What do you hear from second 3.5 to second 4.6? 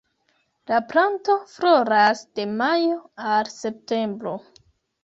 septembro.